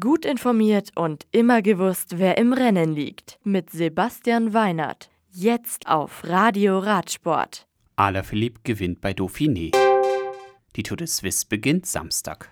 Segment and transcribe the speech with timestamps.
[0.00, 3.38] Gut informiert und immer gewusst, wer im Rennen liegt.
[3.44, 5.10] Mit Sebastian Weinert.
[5.30, 7.66] Jetzt auf Radio Radsport.
[7.96, 9.76] Alaphilippe gewinnt bei Dauphiné.
[10.74, 12.48] Die Tour de Suisse beginnt Samstag.